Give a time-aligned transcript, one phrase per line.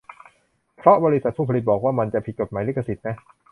[0.77, 3.15] เพราะบริษัทผู้ผลิตบอกว่ามันจะผิดกฎหมายลิขสิทธิ์นะ